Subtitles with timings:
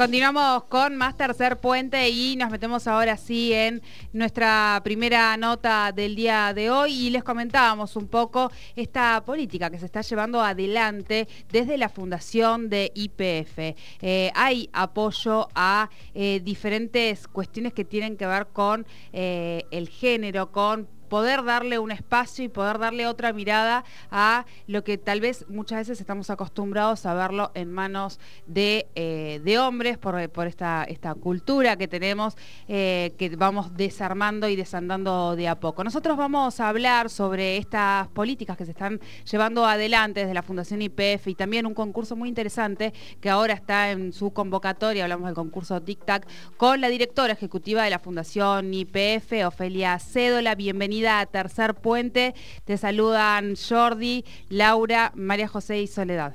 [0.00, 3.82] Continuamos con más tercer puente y nos metemos ahora sí en
[4.14, 9.78] nuestra primera nota del día de hoy y les comentábamos un poco esta política que
[9.78, 13.76] se está llevando adelante desde la fundación de IPF.
[14.00, 20.50] Eh, hay apoyo a eh, diferentes cuestiones que tienen que ver con eh, el género,
[20.50, 25.44] con poder darle un espacio y poder darle otra mirada a lo que tal vez
[25.48, 31.76] muchas veces estamos acostumbrados a verlo en manos de, eh, hombres por, esta, esta, cultura
[31.76, 32.36] que tenemos,
[32.68, 35.82] eh, que vamos desarmando y desandando de a poco.
[35.82, 40.80] Nosotros vamos a hablar sobre estas políticas que se están llevando adelante desde la Fundación
[40.80, 45.34] IPF y también un concurso muy interesante que ahora está en su convocatoria, hablamos del
[45.34, 50.54] concurso TIC-TAC, con la directora ejecutiva de la Fundación IPF, Ofelia Cédola.
[50.54, 50.99] Bienvenida
[51.30, 52.34] Tercer Puente.
[52.64, 56.34] Te saludan Jordi, Laura, María José y Soledad.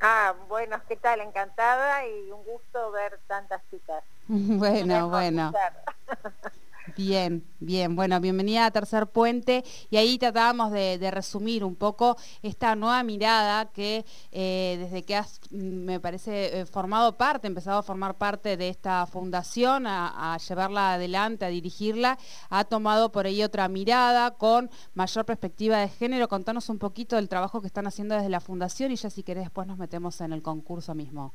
[0.00, 1.20] Ah, bueno, ¿qué tal?
[1.20, 4.04] Encantada y un gusto ver tantas chicas.
[4.28, 5.52] bueno, bueno.
[6.96, 7.94] Bien, bien.
[7.94, 9.62] Bueno, bienvenida a Tercer Puente.
[9.90, 15.38] Y ahí tratábamos de, resumir un poco esta nueva mirada que eh, desde que has,
[15.50, 21.44] me parece, eh, formado parte, empezado a formar parte de esta fundación, a, llevarla adelante,
[21.44, 26.28] a dirigirla, ha tomado por ahí otra mirada con mayor perspectiva de género.
[26.28, 29.44] Contanos un poquito del trabajo que están haciendo desde la fundación y ya si querés
[29.44, 31.34] después nos metemos en el concurso mismo.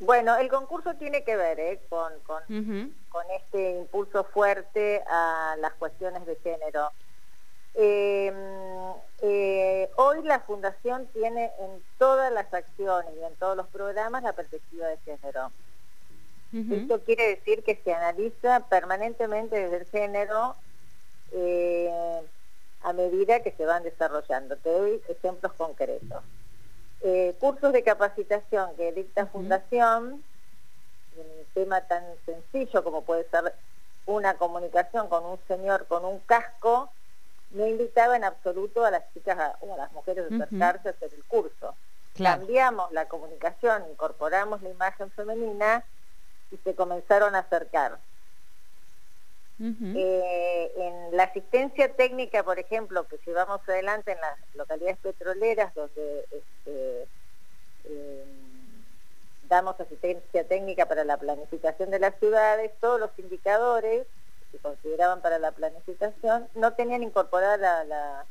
[0.00, 1.80] Bueno, el concurso tiene que ver ¿eh?
[1.90, 2.42] con, con,
[3.38, 6.90] este impulso fuerte a las cuestiones de género.
[7.74, 8.34] Em,
[9.20, 14.32] eh, hoy la Fundación tiene en todas las acciones y en todos los programas la
[14.32, 15.52] perspectiva de género.
[16.52, 20.56] Esto quiere decir que se analiza permanentemente desde el género
[21.30, 22.22] eh,
[22.82, 24.56] a medida que se van desarrollando.
[24.56, 26.24] Te doy ejemplos concretos.
[27.02, 30.22] Eh, cursos de capacitación que dicta Fundación,
[31.16, 33.54] un tema tan sencillo como puede ser
[34.06, 36.90] una comunicación con un señor con un casco,
[37.52, 41.14] no invitaba en absoluto a las chicas o a las mujeres a acercarse a hacer
[41.14, 41.74] el curso.
[42.16, 45.84] Cambiamos la comunicación, incorporamos la imagen femenina
[46.50, 47.98] y se comenzaron a acercar.
[49.62, 56.24] Eh, en la asistencia técnica, por ejemplo, que llevamos adelante en las localidades petroleras, donde
[56.30, 57.06] este,
[57.84, 58.24] eh,
[59.50, 64.06] damos asistencia técnica para la planificación de las ciudades, todos los indicadores
[64.38, 68.24] que se consideraban para la planificación no tenían incorporada la,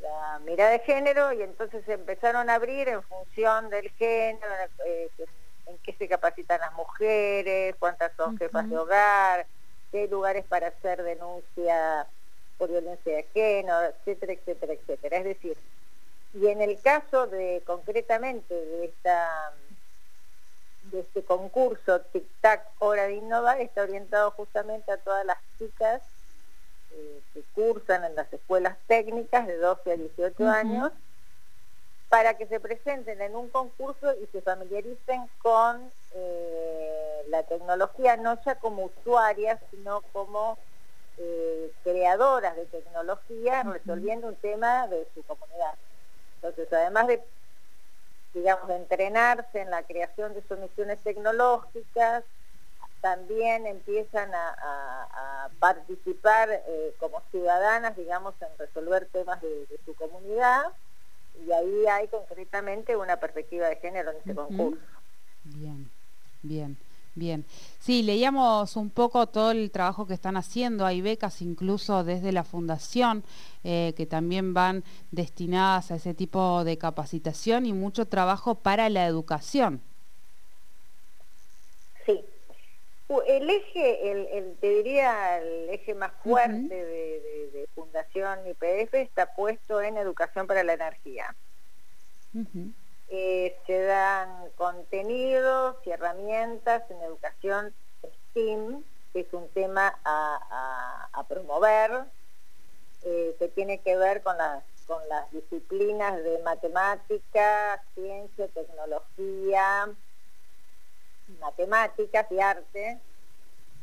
[0.00, 4.52] la, mirada de género y entonces se empezaron a abrir en función del género,
[4.84, 5.08] eh,
[5.66, 9.46] en qué se capacitan las mujeres, cuántas son jefas de hogar,
[9.98, 12.06] hay lugares para hacer denuncia
[12.58, 15.16] por violencia de género, etcétera, etcétera, etcétera.
[15.18, 15.56] Es decir,
[16.34, 19.52] y en el caso de concretamente de esta
[20.84, 26.02] de este concurso Tic Tac Hora de Innovar está orientado justamente a todas las chicas
[26.92, 30.92] eh, que cursan en las escuelas técnicas de 12 a 18 años
[32.12, 38.38] para que se presenten en un concurso y se familiaricen con eh, la tecnología, no
[38.44, 40.58] ya como usuarias, sino como
[41.16, 45.72] eh, creadoras de tecnología, resolviendo un tema de su comunidad.
[46.34, 47.22] Entonces, además de,
[48.34, 52.24] digamos, de entrenarse en la creación de soluciones tecnológicas,
[53.00, 60.64] también empiezan a, participar eh, como ciudadanas, digamos, en resolver temas de su comunidad
[61.34, 64.80] y ahí hay concretamente una perspectiva de género en este concurso.
[65.44, 65.90] Bien,
[66.42, 66.76] bien.
[67.14, 67.44] Bien,
[67.78, 72.42] sí, leíamos un poco todo el trabajo que están haciendo, hay becas incluso desde la
[72.42, 73.22] fundación
[73.64, 79.06] eh, que también van destinadas a ese tipo de capacitación y mucho trabajo para la
[79.06, 79.82] educación.
[82.06, 82.24] Sí,
[83.20, 89.96] el eje, el, te diría, el eje más fuerte de, Fundación IPF está puesto en
[89.96, 91.34] educación para la energía.
[93.08, 97.74] Eh, se dan contenidos y herramientas en educación
[98.30, 102.04] STEAM, que es un tema a, promover,
[103.04, 109.88] eh, que tiene que ver con las, con las disciplinas de matemática, ciencia, tecnología,
[111.42, 112.98] matemáticas y arte.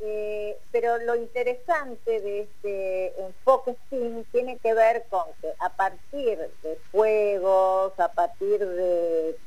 [0.00, 6.38] Eh, pero lo interesante de este enfoque STEAM tiene que ver con que a partir
[6.62, 9.38] de juegos, a partir de,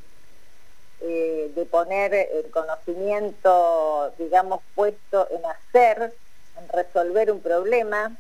[1.01, 6.13] eh, de poner el conocimiento, digamos, puesto en hacer,
[6.59, 8.15] en resolver un problema,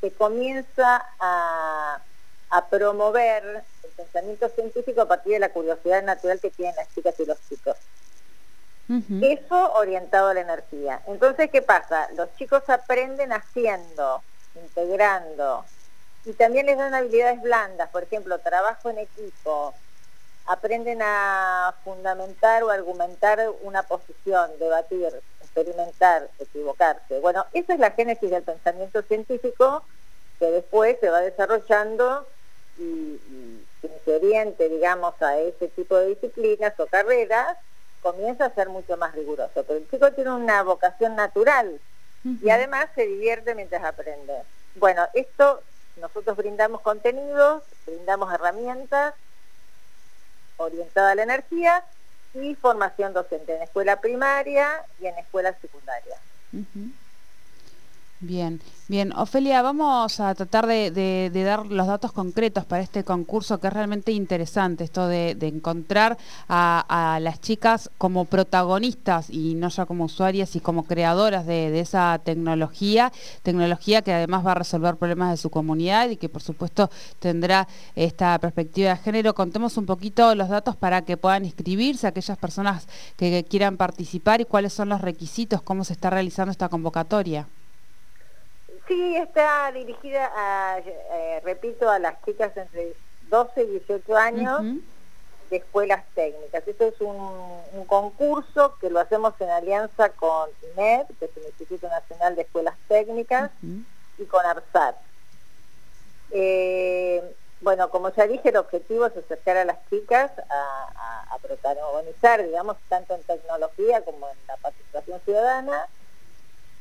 [0.00, 2.00] se comienza a,
[2.50, 7.18] a promover el pensamiento científico a partir de la curiosidad natural que tienen las chicas
[7.18, 7.76] y los chicos.
[8.88, 11.00] Eso orientado a la energía.
[11.06, 12.08] Entonces, ¿qué pasa?
[12.14, 14.22] Los chicos aprenden haciendo,
[14.54, 15.64] integrando,
[16.24, 19.74] y también les dan habilidades blandas, por ejemplo, trabajo en equipo,
[20.46, 25.08] aprenden a fundamentar o argumentar una posición, debatir,
[25.40, 27.18] experimentar, equivocarse.
[27.20, 29.84] Bueno, esa es la génesis del pensamiento científico
[30.38, 32.26] que después se va desarrollando
[32.78, 33.66] y, y
[34.04, 37.56] se oriente, digamos, a ese tipo de disciplinas o carreras,
[38.02, 39.64] comienza a ser mucho más riguroso.
[39.64, 41.80] Pero el chico tiene una vocación natural
[42.24, 44.34] y además se divierte mientras aprende.
[44.76, 45.62] Bueno, esto
[45.96, 49.14] nosotros brindamos contenidos, brindamos herramientas
[50.56, 51.84] orientadas a la energía
[52.34, 56.16] y formación docente en escuela primaria y en escuela secundaria.
[58.24, 59.12] Bien, bien.
[59.16, 64.12] Ofelia, vamos a tratar de, dar los datos concretos para este concurso que es realmente
[64.12, 66.16] interesante, esto de, encontrar
[66.48, 72.20] a, las chicas como protagonistas y no ya como usuarias y como creadoras de, esa
[72.24, 76.90] tecnología, tecnología que además va a resolver problemas de su comunidad y que por supuesto
[77.18, 77.66] tendrá
[77.96, 79.34] esta perspectiva de género.
[79.34, 82.86] Contemos un poquito los datos para que puedan inscribirse aquellas personas
[83.16, 87.48] que quieran participar y cuáles son los requisitos, cómo se está realizando esta convocatoria.
[88.88, 92.94] Sí, está dirigida, a, eh, repito, a las chicas entre
[93.28, 94.60] 12 y 18 años
[95.50, 96.66] de escuelas técnicas.
[96.66, 101.88] Esto es un, concurso que lo hacemos en alianza con INED, que es el Instituto
[101.88, 103.50] Nacional de Escuelas Técnicas,
[104.18, 104.96] y con ARSAT.
[106.30, 107.22] Eh,
[107.60, 113.14] bueno, como ya dije, el objetivo es acercar a las chicas a, protagonizar, digamos, tanto
[113.14, 115.86] en tecnología como en la participación ciudadana.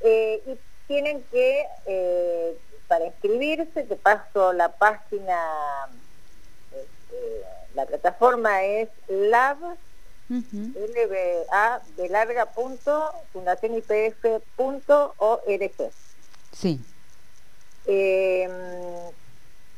[0.02, 0.58] Eh, y
[0.92, 2.58] tienen que, eh,
[2.90, 5.38] para inscribirse, te paso la página,
[6.70, 7.46] este,
[7.76, 9.58] la plataforma es lab,
[10.28, 13.10] lba, de larga punto,
[16.52, 16.82] Sí.
[17.86, 18.52] Em,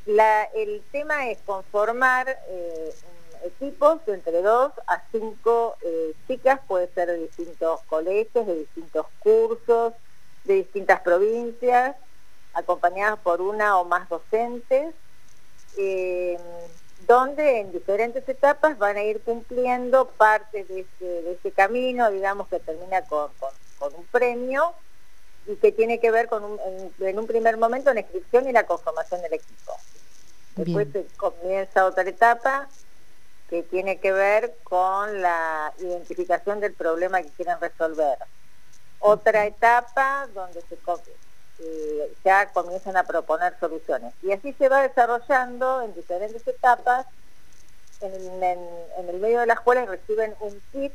[0.08, 2.96] la, el tema es conformar eh,
[3.44, 9.06] equipos de entre dos a cinco eh, chicas, puede ser de distintos colegios, de distintos
[9.20, 9.94] cursos,
[10.44, 11.96] de distintas provincias,
[12.54, 14.94] acompañadas por una o más docentes,
[15.78, 16.38] eh,
[17.08, 20.86] donde en diferentes etapas van a ir cumpliendo parte de
[21.32, 23.30] ese, camino, digamos que termina con,
[23.80, 24.74] un premio
[25.46, 26.58] y que tiene que ver con
[27.00, 29.74] en, un primer momento la inscripción y la conformación del equipo.
[30.56, 30.88] Después
[31.18, 32.70] comienza otra etapa
[33.50, 38.18] que tiene que ver con la identificación del problema que quieren resolver
[39.06, 40.78] otra etapa donde se
[41.60, 44.14] eh, ya comienzan a proponer soluciones.
[44.24, 47.06] Y así se va desarrollando en diferentes etapas.
[48.00, 50.94] En, el medio de la escuela reciben un kit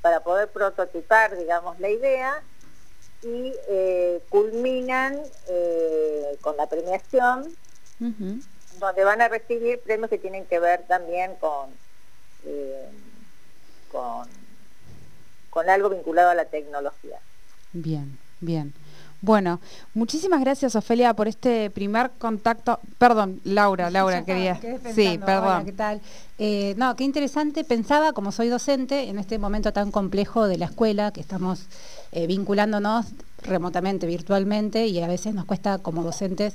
[0.00, 2.42] para poder prototipar, digamos, la idea
[3.22, 7.52] y eh, culminan eh, con la premiación,
[7.98, 11.70] donde van a recibir premios que tienen que ver también con,
[13.90, 14.28] con,
[15.50, 17.20] con algo vinculado a la tecnología.
[17.72, 18.72] Bien, bien.
[19.22, 19.60] Bueno,
[19.92, 22.80] muchísimas gracias Ofelia por este primer contacto.
[22.96, 24.58] Perdón, Laura, Laura quería.
[24.94, 25.66] Sí, perdón.
[25.66, 26.00] ¿qué tal?
[26.38, 27.62] Eh, no, qué interesante.
[27.64, 31.66] Pensaba, como soy docente, en este momento tan complejo de la escuela, que estamos
[32.12, 33.06] eh, vinculándonos
[33.42, 36.54] remotamente, virtualmente, y a veces nos cuesta como docentes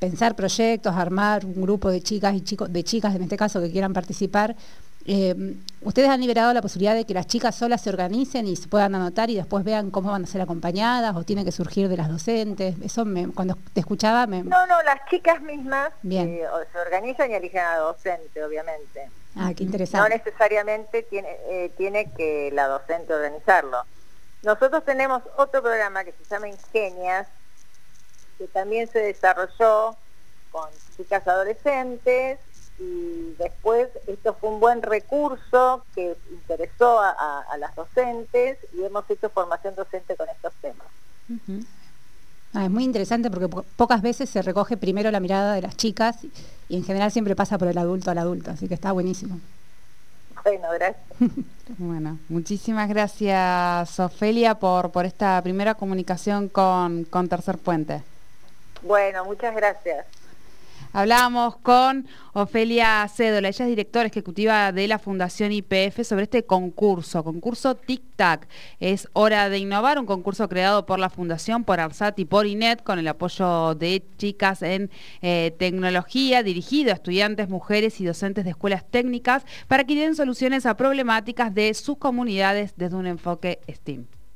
[0.00, 3.70] pensar proyectos, armar un grupo de chicas y chicos, de chicas en este caso que
[3.70, 4.56] quieran participar
[5.04, 8.68] eh, ustedes han liberado la posibilidad de que las chicas solas se organicen y se
[8.68, 11.96] puedan anotar y después vean cómo van a ser acompañadas o tienen que surgir de
[11.96, 12.76] las docentes.
[12.82, 13.04] Eso
[13.34, 14.42] cuando te escuchaba me...
[14.44, 19.10] No, no, las chicas mismas eh, se organizan y eligen a la docente, obviamente.
[19.36, 20.08] Ah, qué interesante.
[20.08, 23.84] No necesariamente tiene, eh, tiene que la docente organizarlo.
[24.42, 27.26] Nosotros tenemos otro programa que se llama Ingenias,
[28.38, 29.96] que también se desarrolló
[30.50, 32.38] con chicas adolescentes
[32.78, 39.28] y después esto fue un buen recurso que interesó a, las docentes y hemos hecho
[39.30, 40.86] formación docente con estos temas.
[42.54, 46.18] Ah, es muy interesante porque pocas veces se recoge primero la mirada de las chicas
[46.68, 49.40] y en general siempre pasa por el adulto al adulto, así que está buenísimo.
[50.44, 51.04] Bueno, gracias.
[51.78, 58.02] bueno, muchísimas gracias, Ofelia, por, por esta primera comunicación con, con Tercer Puente.
[58.82, 60.04] Bueno, muchas gracias.
[60.92, 67.24] Hablábamos con Ofelia Cédola, ella es directora ejecutiva de la Fundación IPF sobre este concurso,
[67.24, 68.48] concurso Tic Tac.
[68.80, 72.82] Es Hora de Innovar, un concurso creado por la Fundación, por ARSAT y por INET,
[72.82, 78.50] con el apoyo de chicas en eh, tecnología, dirigido a estudiantes, mujeres y docentes de
[78.50, 84.06] escuelas técnicas para que den soluciones a problemáticas de sus comunidades desde un enfoque STEAM.